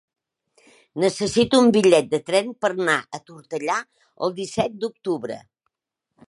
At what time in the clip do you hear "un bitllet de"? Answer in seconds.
1.65-2.19